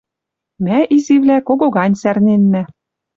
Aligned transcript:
Мӓ, 0.65 0.77
изивлӓ, 0.95 1.37
кого 1.47 1.67
гань, 1.75 1.95
сӓрненнӓ 2.01 2.63